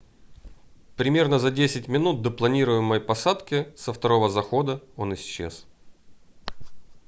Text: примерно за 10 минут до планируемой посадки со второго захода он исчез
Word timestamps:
примерно 0.97 1.39
за 1.39 1.51
10 1.51 1.87
минут 1.87 2.21
до 2.23 2.31
планируемой 2.31 2.99
посадки 2.99 3.67
со 3.75 3.93
второго 3.93 4.29
захода 4.31 4.81
он 4.97 5.13
исчез 5.13 5.67